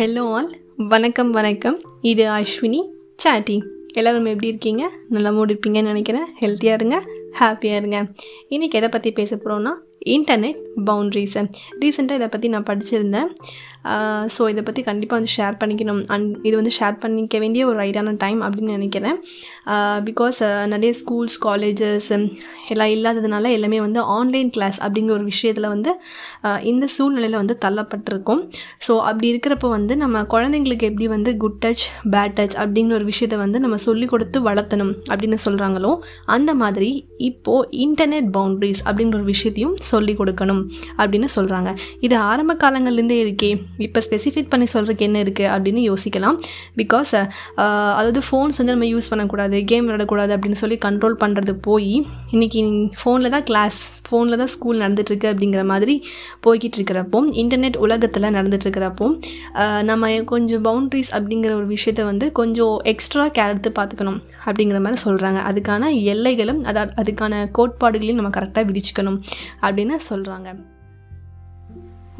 [0.00, 1.78] Hello all வணக்கம் வணக்கம்.
[2.00, 2.78] இது அஸ்வினி
[3.16, 4.90] சாட்டிங் எல்லோரும் எப்படி இருக்கீங்க?
[5.08, 6.26] நல்லா மூடி இருப்பீங்கன்னு நினைக்கிறேன்.
[6.40, 7.02] ஹெல்த்தியாக இருங்க.
[7.38, 7.98] ஹாப்பியாக இருங்க.
[8.50, 9.72] இன்றைக்கி எதை பற்றி பேச போகிறோன்னா
[10.06, 11.48] இன்டர்நெட் பவுண்ட்ரிஸை
[11.80, 13.28] ரீசெண்டாக இதை பற்றி நான் படிச்சிருந்தேன்.
[14.36, 16.00] ஸோ இதை பற்றி கண்டிப்பாக வந்து ஷேர் பண்ணிக்கணும்.
[16.14, 19.18] அண்ட் இது வந்து ஷேர் பண்ணிக்க வேண்டிய ஒரு ரைட்டான டைம் அப்படின்னு நினைக்கிறேன்.
[20.08, 20.40] பிகாஸ்
[20.72, 22.10] நிறைய ஸ்கூல்ஸ் காலேஜஸ்
[22.74, 25.92] எல்லாம் இல்லாததுனால எல்லாமே வந்து ஆன்லைன் கிளாஸ் அப்படிங்கிற ஒரு விஷயத்தில் வந்து
[26.72, 28.42] இந்த சூழ்நிலையில் வந்து தள்ளப்பட்டிருக்கும்.
[28.86, 31.84] ஸோ அப்படி இருக்கிறப்ப வந்து நம்ம குழந்தைங்களுக்கு எப்படி வந்து குட் டச்
[32.14, 35.92] பேட் டச் அப்படிங்கிற ஒரு விஷயத்த வந்து நம்ம சொல்லிக் கொடுத்து வளர்த்தணும் அப்படின்னு சொல்கிறாங்களோ
[36.36, 36.90] அந்த மாதிரி
[37.30, 40.62] இப்போது இன்டர்நெட் பவுண்ட்ரிஸ் அப்படிங்கிற ஒரு விஷயத்தையும் சொல்லிக் கொடுக்கணும்
[41.00, 41.72] அப்படின்னு சொல்கிறாங்க
[42.06, 43.52] இது ஆரம்ப காலங்கள்லேருந்தே இருக்கே.
[43.86, 46.38] இப்போ ஸ்பெசிஃபிக் பண்ணி சொல்கிறதுக்கு என்ன இருக்குது அப்படின்னு யோசிக்கலாம்.
[46.80, 47.12] பிகாஸ்
[47.98, 51.92] அதாவது ஃபோன்ஸ் வந்து நம்ம யூஸ் பண்ணக்கூடாது கேம் விளையாடக்கூடாது அப்படின்னு சொல்லி கண்ட்ரோல் பண்ணுறது போய்
[52.32, 52.60] இன்றைக்கி
[53.02, 55.94] ஃபோனில் தான் கிளாஸ் ஃபோனில் தான் ஸ்கூல் நடந்துட்டுருக்கு அப்படிங்கிற மாதிரி
[56.46, 59.08] போய்கிட்டு இருக்கிறப்போ இன்டர்நெட் உலகத்தில் நடந்துகிட்ருக்கிறப்போ
[59.82, 65.40] நம்ம கொஞ்சம் பவுண்ட்ரிஸ் அப்படிங்கிற ஒரு விஷயத்தை வந்து கொஞ்சம் எக்ஸ்ட்ரா கேர் எடுத்து பார்த்துக்கணும் அப்படிங்கிற மாதிரி சொல்கிறாங்க
[65.50, 69.20] அதுக்கான எல்லைகளும் அதா அதுக்கான கோட்பாடுகளையும் நம்ம கரெக்டாக விதிச்சுக்கணும்
[69.62, 70.69] அப்படின்னு சொல்கிறாங்க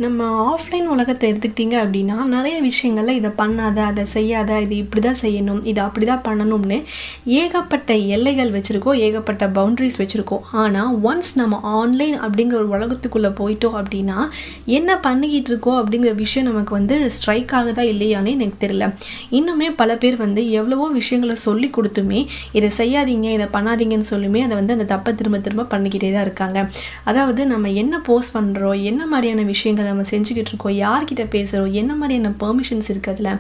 [0.03, 5.59] நம்ம ஆஃப்லைன் உலகத்தை எடுத்துக்கிட்டிங்க அப்படின்னா நிறைய விஷயங்களில் இதை பண்ணாத அதை செய்யாத இது இப்படி தான் செய்யணும்
[5.71, 6.79] இதை அப்படி தான் பண்ணணும்னு
[7.41, 10.45] ஏகப்பட்ட எல்லைகள் வச்சுருக்கோம் ஏகப்பட்ட பவுண்ட்ரிஸ் வச்சுருக்கோம்.
[10.63, 14.17] ஆனால் ஒன்ஸ் நம்ம ஆன்லைன் அப்படிங்கிற ஒரு உலகத்துக்குள்ளே போயிட்டோம் அப்படின்னா
[14.79, 18.89] என்ன பண்ணிக்கிட்டு இருக்கோம் அப்படிங்கிற விஷயம் நமக்கு வந்து ஸ்ட்ரைக் ஆகுதா இல்லையானே எனக்கு தெரியல.
[19.41, 22.23] இன்னுமே பல பேர் வந்து எவ்வளவோ விஷயங்களை சொல்லி கொடுத்துமே
[22.61, 26.59] இதை செய்யாதீங்க இதை பண்ணாதீங்கன்னு சொல்லுமே அதை வந்து அந்த தப்பை திரும்ப திரும்ப பண்ணிக்கிட்டே தான் இருக்காங்க.
[27.13, 32.33] அதாவது நம்ம என்ன போஸ்ட் பண்ணுறோம் என்ன மாதிரியான விஷயங்கள் நம்ம செஞ்சுக்கிட்டு இருக்கோம் யார்கிட்ட பேசுகிறோம் என்ன மாதிரியான
[32.43, 33.33] பெர்மிஷன்ஸ் இருக்குது அதில்?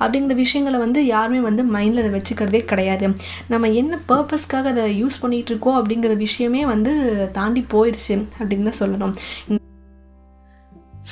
[0.00, 3.08] அப்படிங்கிற விஷயங்களை வந்து யாருமே வந்து மைண்டில் அதை வச்சுக்கிறதே கிடையாது.
[3.54, 6.94] நம்ம என்ன பர்பஸ்க்காக அதை யூஸ் பண்ணிகிட்டு இருக்கோம் அப்படிங்கிற விஷயமே வந்து
[7.38, 9.14] தாண்டி போயிடுச்சு அப்படின்னு தான் சொல்லணும்.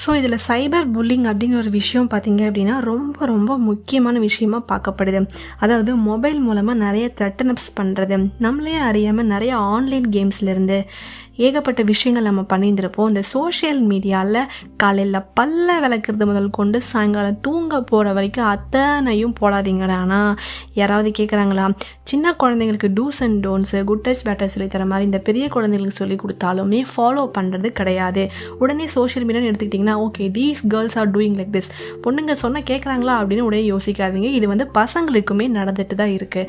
[0.01, 5.21] ஸோ இதில் சைபர் புல்லிங் அப்படிங்கிற ஒரு விஷயம் பார்த்தீங்க அப்படின்னா ரொம்ப ரொம்ப முக்கியமான விஷயமா பார்க்கப்படுது.
[5.65, 8.17] அதாவது மொபைல் மூலமாக நிறைய த்ரெட்டனப்ஸ் பண்ணுறது
[8.47, 10.79] நம்மளே அறியாமல் நிறைய ஆன்லைன் கேம்ஸ்லேருந்து
[11.47, 13.09] ஏகப்பட்ட விஷயங்கள் நம்ம பண்ணியிருந்திருப்போம்.
[13.13, 14.41] இந்த சோஷியல் மீடியாவில்
[14.83, 19.97] காலையில் பல்ல விளக்குறது முதல் கொண்டு சாயங்காலம் தூங்க போகிற வரைக்கும் அத்தனையும் போடாதீங்கடா.
[20.05, 20.35] ஆனால்
[20.81, 21.65] யாராவது கேட்குறாங்களா
[22.11, 26.19] சின்ன குழந்தைங்களுக்கு dos and don'ts good touch bad touch சொல்லி தர மாதிரி இந்த பெரிய குழந்தைங்களுக்கு சொல்லி
[26.25, 28.25] கொடுத்தாலுமே ஃபாலோ பண்ணுறது கிடையாது.
[28.63, 31.71] உடனே சோஷியல் மீடியான்னு எடுத்துக்கிட்டிங்கன்னா okay these girls are doing like this
[32.05, 34.29] பொண்ணுங்க சொன்னால் கேட்குறாங்களா அப்படின்னு உடைய யோசிக்காதீங்க.
[34.39, 36.49] இது வந்து பசங்களுக்குமே நடந்துட்டு தான் இருக்குது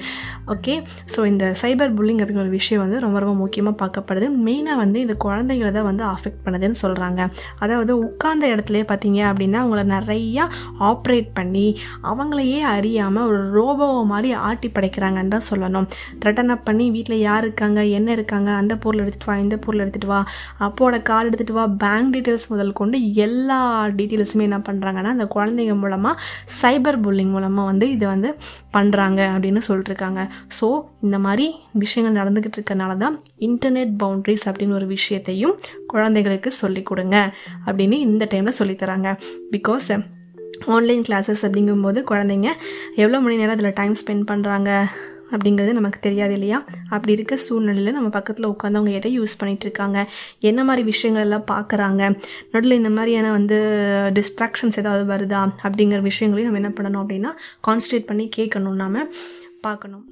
[0.54, 0.76] ஓகே
[1.16, 4.30] ஸோ இந்த சைபர் புல்லிங் அப்படிங்கிற ஒரு விஷயம் வந்து ரொம்ப ரொம்ப முக்கியமாக பார்க்கப்படுது.
[4.48, 7.22] மெயினாக வந்து இந்த குழந்தைகளை தான் வந்து அஃபெக்ட் பண்ணுதுன்னு சொல்கிறாங்க
[7.60, 10.44] அதாவது உட்கார்ந்த இடத்துலையே பார்த்தீங்க அப்படின்னா அவங்கள நிறையா
[10.90, 11.68] ஆப்ரேட் பண்ணி
[12.02, 15.88] அவங்களையே அறியாமல் ஒரு ரோபோவை மாதிரி ஆட்டி படைக்கிறாங்கன்னு தான் சொல்லணும்.
[16.22, 20.12] த்ரெட்டன் அப் பண்ணி வீட்டில் யார் இருக்காங்க என்ன இருக்காங்க அந்த பொருள் எடுத்துகிட்டு வா இந்த பொருள் எடுத்துகிட்டு
[20.14, 20.22] வா
[20.68, 23.60] அப்போட கார்டு எடுத்துகிட்டு வா பேங்க் டீட்டெயில்ஸ் முதல் கொண்டு எல்லா
[23.98, 26.22] டீட்டெயில்ஸுமே என்ன பண்ணுறாங்கன்னா அந்த குழந்தைங்க மூலமாக
[26.60, 28.30] சைபர் புல்லிங் மூலமாக வந்து இதை வந்து
[28.74, 30.24] பண்ணுறாங்க அப்படின்னு சொல்லிட்டுருக்காங்க
[30.60, 30.68] ஸோ
[31.02, 31.48] இந்த மாதிரி
[31.78, 35.56] விஷயங்கள் நடந்துக்கிட்டு இருக்கனால தான் இன்டர்நெட் பவுண்ட்ரிஸ் அப்படின்னு ஒரு விஷயத்தையும்
[35.88, 37.18] குழந்தைகளுக்கு சொல்லிக் கொடுங்க
[37.66, 39.12] அப்படின்னு இந்த டைமில் சொல்லித்தராங்க
[39.52, 39.90] பிகாஸ்
[40.70, 42.50] ஆன்லைன் கிளாஸஸ் அப்படிங்கும்போது குழந்தைங்க
[42.96, 44.70] எவ்வளோ மணி நேரம் அதில் டைம் ஸ்பெண்ட் பண்ணுறாங்க
[45.32, 46.66] அப்படிங்கிறது நமக்கு தெரியாது இல்லையா?
[46.90, 50.08] அப்படி இருக்க சூழ்நிலையில் நம்ம பக்கத்தில் உட்காந்து அவங்க எதை யூஸ் பண்ணிகிட்டு இருக்காங்க
[50.40, 52.22] என்ன மாதிரி விஷயங்கள் எல்லாம் பார்க்குறாங்க
[52.52, 53.60] நடுவில் இந்த மாதிரியான வந்து
[54.14, 55.50] டிஸ்ட்ராக்ஷன்ஸ் ஏதாவது வருதா?
[55.64, 57.32] அப்படிங்கிற விஷயங்களையும் நம்ம என்ன பண்ணணும் அப்படின்னா
[57.68, 58.82] கான்சன்ட்ரேட் பண்ணி கேட்கணும்.
[58.84, 59.12] நாம்
[59.62, 60.06] பார்க்கணும்.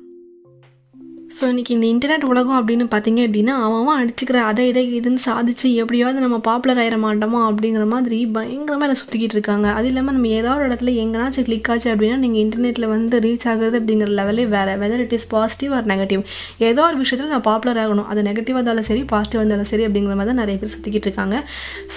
[1.36, 6.18] ஸோ இன்றைக்கி இந்த இன்டர்நெட் உலகம் அப்படின்னு பார்த்தீங்க அப்படின்னா அவன் அடிச்சுக்கிற அதை இதை இதுன்னு சாதிச்சு எப்படியாவது
[6.24, 9.68] நம்ம பாப்புலர் ஆகிட மாட்டோமா அப்படிங்கிற மாதிரி பயங்கரமாக இல்லை சுற்றிக்கிட்டு இருக்காங்க.
[9.78, 13.80] அது இல்லாமல் நம்ம ஏதாவது ஒரு இடத்துல எங்கேனாச்சும் கிளிக் ஆச்சு அப்படின்னா நீங்கள் இன்டர்நெட்டில் வந்து ரீச் ஆகுறது
[13.80, 14.76] அப்படிங்கிற லெவலே வேறு.
[14.84, 16.22] Whether it is positive or negative
[16.70, 18.08] ஏதோ ஒரு விஷயத்தில் நான் பாப்புலர் ஆகணும்.
[18.12, 21.40] அது நெகட்டிவாக இருந்தாலும் சரி பாசிட்டிவாக இருந்தாலும் சரி அப்படிங்கிற மாதிரி தான் நிறைய பேர் சுற்றிக்கிட்டு இருக்காங்க.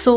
[0.03, 0.15] ஸோ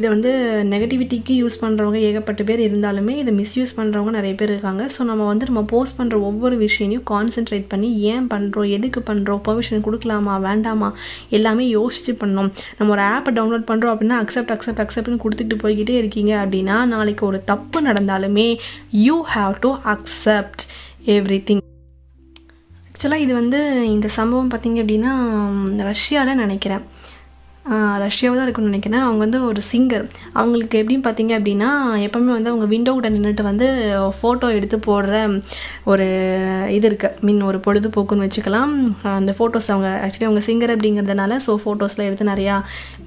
[0.00, 0.32] இதை வந்து
[0.72, 4.82] நெகட்டிவிட்டிக்கு யூஸ் பண்ணுறவங்க ஏகப்பட்ட பேர் இருந்தாலுமே இதை மிஸ்யூஸ் பண்ணுறவங்க நிறைய பேர் இருக்காங்க.
[4.96, 9.84] ஸோ நம்ம வந்து நம்ம போஸ்ட் பண்ணுற ஒவ்வொரு விஷயத்தையும் கான்சென்ட்ரேட் பண்ணி ஏன் பண்ணுறோம் எதுக்கு பண்ணுறோம் பர்மிஷன்
[9.86, 10.92] கொடுக்கலாமா வேண்டாமா
[11.28, 12.52] எல்லாமே யோசிச்சு பண்ணோம்.
[12.78, 17.44] நம்ம ஒரு ஆப்பை டவுன்லோட் பண்ணுறோம் அப்படின்னா அக்செப்ட் அக்செப்ட் அக்செப்ட்னு கொடுத்துட்டு போய்கிட்டே இருக்கீங்க அப்படின்னா நாளைக்கு ஒரு
[17.44, 18.58] தப்பு நடந்தாலுமே
[18.90, 20.64] you have to accept
[21.50, 21.62] everything
[22.88, 25.12] ஆக்சுவலாக இது வந்து இந்த சம்பவம் பார்த்திங்க அப்படின்னா
[25.90, 26.84] ரஷ்யாவில் நினைக்கிறேன்.
[28.04, 29.02] ரஷ்யாவாக தான் இருக்குன்னு நினைக்கிறேன்.
[29.06, 30.04] அவங்க வந்து ஒரு சிங்கர்
[30.38, 31.68] அவங்களுக்கு எப்படின்னு பார்த்தீங்க அப்படின்னா
[32.06, 33.66] எப்போவுமே வந்து அவங்க விண்டோ கிட்ட நின்றுட்டு வந்து
[34.18, 35.12] ஃபோட்டோ எடுத்து போடுற
[35.92, 36.06] ஒரு
[36.76, 38.72] இது இருக்குது மீன் ஒரு பொழுதுபோக்குன்னு வச்சுக்கலாம்.
[39.20, 42.56] அந்த ஃபோட்டோஸ் அவங்க ஆக்சுவலி அவங்க சிங்கர் அப்படிங்கிறதுனால ஸோ ஃபோட்டோஸில் எடுத்து நிறையா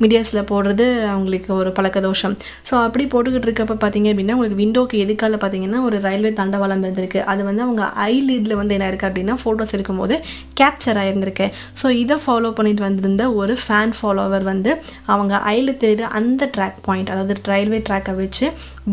[0.04, 2.36] மீடியாஸில் போடுறது அவங்களுக்கு ஒரு பழக்க தோஷம்
[2.72, 7.22] ஸோ அப்படி போட்டுக்கிட்டு இருக்கப்போ பார்த்தீங்க அப்படின்னா உங்களுக்கு விண்டோக்கு எதுக்கால பார்த்தீங்கன்னா ஒரு ரயில்வே தண்டவாளம் இருந்திருக்கு.
[7.34, 10.18] அது வந்து அவங்க ஐ லீடில் வந்து என்ன இருக்குது அப்படின்னா ஃபோட்டோஸ் எடுக்கும்போது
[10.62, 11.48] கேப்சர் ஆகிருந்திருக்கு
[11.84, 14.72] ஸோ இதை ஃபாலோ பண்ணிட்டு வந்திருந்த ஒரு ஃபேன் ஃபாலோவர் வந்து
[15.14, 18.48] அவங்க ஐயில் தெரியுற அந்த ட்ராக் பாயிண்ட் அதாவது ரயில்வே ட்ராக்கை வச்சு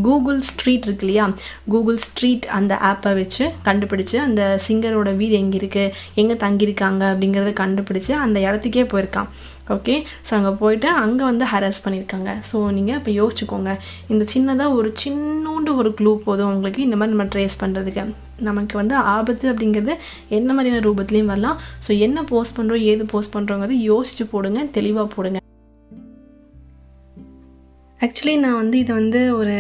[0.04, 1.24] கூகுள் ஸ்ட்ரீட் இருக்கு இல்லையா?
[1.72, 7.02] கூகுள் ஸ்ட்ரீட் அந்த ஆப்பை வச்சு கண்டுபிடிச்சு அந்த சிங்கரோட வீடு எங்கே இருக்குது எங்கே தங்கியிருக்காங்க?
[7.12, 9.28] அப்படிங்கிறத கண்டுபிடிச்சு அந்த இடத்துக்கே போயிருக்கான்.
[9.74, 9.94] ஓகே
[10.28, 12.30] ஸோ அங்கே போயிட்டு அங்கே வந்து ஹராஸ் பண்ணியிருக்காங்க.
[12.48, 13.70] ஸோ நீங்கள் இப்போ யோசிச்சுக்கோங்க.
[14.12, 18.04] இந்த சின்னதாக ஒரு சின்னோண்டு ஒரு க்ளூ போதும் உங்களுக்கு இந்த மாதிரி நம்ம ட்ரேஸ் பண்ணுறதுக்கு
[18.48, 19.94] நமக்கு வந்து ஆபத்து அப்படிங்கிறது
[20.38, 21.60] என்ன மாதிரியான ரூபத்துலேயும் வரலாம்.
[21.86, 25.40] ஸோ என்ன போஸ்ட் பண்ணுறோம் ஏது போஸ்ட் பண்ணுறோங்கிறது யோசிச்சு போடுங்க தெளிவாக போடுங்க.
[28.04, 29.52] ஆக்சுவலி நான் வந்து இதை வந்து ஒரு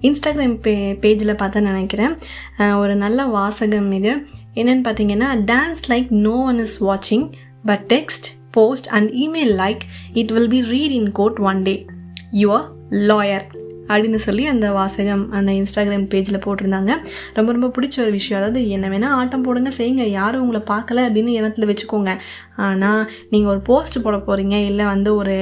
[0.00, 2.16] இன்ஸ்டாகிராம் பே பேஜில் பார்த்தா நினைக்கிறேன்.
[2.58, 4.12] ஒரு நல்ல வாசகம் இது.
[4.54, 7.32] என்னென்னு பார்த்தீங்கன்னா dance like no one is வாட்சிங்
[7.64, 9.80] but text post and email like
[10.12, 11.86] it will be read in court one day
[12.32, 13.44] your lawyer
[13.90, 16.92] அப்படின்னு சொல்லி அந்த வாசகம் அந்த இன்ஸ்டாகிராம் பேஜில் போட்டிருந்தாங்க.
[17.38, 18.38] ரொம்ப ரொம்ப பிடிச்ச ஒரு விஷயம்.
[18.40, 20.04] அதாவது என்ன வேணால் ஆட்டம் போடுங்க செய்யுங்க.
[20.18, 22.12] யாரும் உங்களை பார்க்கல அப்படின்னு எண்ணத்தில் வச்சுக்கோங்க.
[22.64, 23.02] ஆனால்
[23.32, 25.34] நீங்கள் ஒரு போஸ்ட் போட போகிறீங்க இல்லை வந்து ஒரு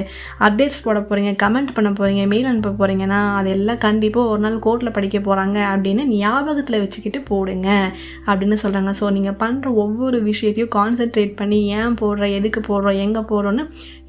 [0.47, 5.19] அப்டேட்ஸ் போட போகிறீங்க கமெண்ட் பண்ண போகிறீங்க மெயில் அனுப்ப போகிறீங்கன்னா அதெல்லாம் கண்டிப்பாக ஒரு நாள் கோர்ட்டில் படிக்க
[5.29, 7.69] போகிறாங்க அப்படின்னு ஞாபகத்தில் வச்சுக்கிட்டு போடுங்க
[8.29, 13.65] அப்படின்னு சொல்கிறாங்க ஸோ நீங்கள் பண்ணுற ஒவ்வொரு விஷயத்தையும் கான்சென்ட்ரேட் பண்ணி ஏன் போடுறோம் எதுக்கு போடுறோம் எங்கே போடுறோன்னு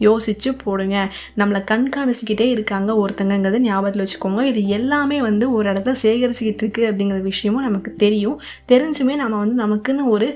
[0.07, 0.97] யோசித்து போடுங்க.
[1.39, 4.21] நம்மளை கண்காணிச்சிக்கிட்டே இருக்காங்க ஒருத்தங்கங்கிறத ஞாபகத்தில் வச்சுக்கோங்க.
[4.51, 8.37] இது எல்லாமே வந்து ஒரு இடத்துல சேகரிச்சுக்கிட்டு இருக்குது அப்படிங்கிற விஷயமும் நமக்கு தெரியும்.
[8.71, 10.27] தெரிஞ்சுமே நம்ம வந்து நமக்குன்னு ஒரு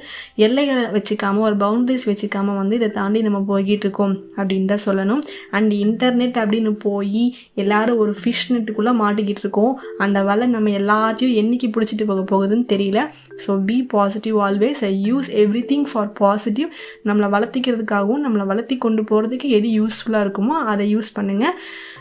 [0.46, 5.22] எல்லைகளை வச்சுக்காம ஒரு பவுண்டரிஸ் வச்சுக்காம வந்து இதை தாண்டி நம்ம போய்கிட்டு இருக்கோம் அப்படின்னு தான் சொல்லணும்.
[5.58, 7.24] அண்ட் இன்டர்நெட் அப்படின்னு போய்
[7.64, 9.74] எல்லாரும் ஒரு ஃபிஷ் நெட்டுக்குள்ளே மாட்டிக்கிட்டு இருக்கோம்
[10.06, 13.00] அந்த வலை நம்ம எல்லாத்தையும் என்றைக்கு பிடிச்சிட்டு போக போகுதுன்னு தெரியல.
[13.46, 15.30] So be positive always I use
[15.74, 16.70] everything for positive
[17.10, 21.56] நம்மளை வளர்த்திக்கிறதுக்காகவும் நம்மளை வளர்த்தி கொண்டு போகிறதுக்கு எது யூஸ்ஃபுல்லாக இருக்குமோ அதை யூஸ் பண்ணுங்கள்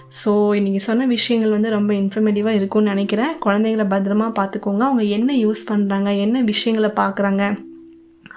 [0.08, 3.32] ஸோ நீங்கள் சொன்ன விஷயங்கள் வந்து ரொம்ப இன்ஃபர்மேட்டிவாக இருக்கும்னு நினைக்கிறேன்.
[3.44, 4.82] குழந்தைங்கள பத்திரமா பார்த்துக்கோங்க.
[4.88, 7.58] அவங்க என்ன யூஸ் பண்ணுறாங்க என்ன விஷயங்களை பார்க்குறாங்க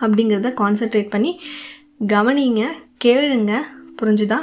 [0.01, 1.39] அப்படிங்கிறத கான்சென்ட்ரேட் பண்ணி
[2.07, 2.63] கவனிங்க
[3.05, 3.53] கேளுங்க.
[4.01, 4.39] புரிஞ்சுதா?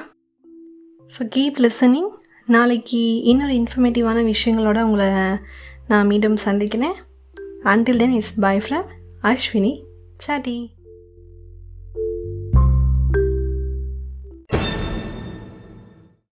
[1.18, 2.10] ஸோ கீப் லிசனிங்
[2.46, 5.08] நாளைக்கு இன்னொரு இன்ஃபர்மேட்டிவான விஷயங்களோட உங்களை
[5.88, 6.96] நான் மீண்டும் சந்திக்கிறேன்.
[7.64, 8.84] Until then it's bye from
[9.22, 9.82] Ashwini
[10.16, 10.75] Chatti